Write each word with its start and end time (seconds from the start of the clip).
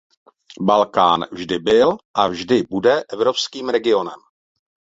Balkán 0.61 1.25
vždy 1.31 1.59
byl 1.59 1.97
a 2.13 2.27
vždy 2.27 2.63
bude 2.69 3.03
evropským 3.13 3.69
regionem. 3.69 4.19